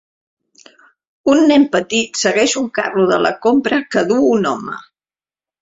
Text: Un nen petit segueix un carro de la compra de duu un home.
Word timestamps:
Un 1.33 1.41
nen 1.51 1.67
petit 1.75 2.21
segueix 2.21 2.57
un 2.63 2.71
carro 2.79 3.05
de 3.15 3.23
la 3.27 3.35
compra 3.47 3.81
de 3.97 4.07
duu 4.15 4.29
un 4.39 4.53
home. 4.55 4.83